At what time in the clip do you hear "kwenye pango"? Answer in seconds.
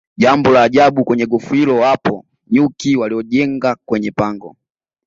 3.85-4.55